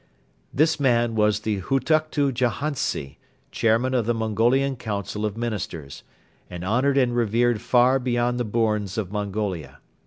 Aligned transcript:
This 0.51 0.79
man 0.79 1.13
was 1.13 1.41
the 1.41 1.59
Hutuktu 1.61 2.31
Jahantsi, 2.33 3.19
Chairman 3.51 3.93
of 3.93 4.07
the 4.07 4.15
Mongolian 4.15 4.75
Council 4.75 5.27
of 5.27 5.37
Ministers, 5.37 6.01
and 6.49 6.63
honored 6.65 6.97
and 6.97 7.15
revered 7.15 7.61
far 7.61 7.99
beyond 7.99 8.39
the 8.39 8.43
bournes 8.43 8.97
of 8.97 9.11
Mongolia. 9.11 9.77